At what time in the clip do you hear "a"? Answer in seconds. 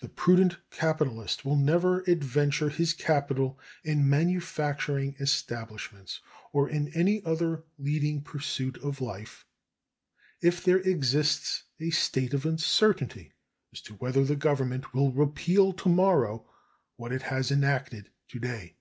11.78-11.90